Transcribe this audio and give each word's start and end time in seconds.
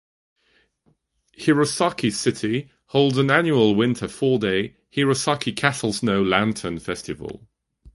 Hirosaki 1.37 2.11
city 2.11 2.71
holds 2.87 3.19
an 3.19 3.29
annual 3.29 3.75
winter 3.75 4.07
four-day 4.07 4.75
"Hirosaki 4.91 5.55
Castle 5.55 5.93
Snow 5.93 6.23
Lantern 6.23 6.79
Festival". 6.79 7.47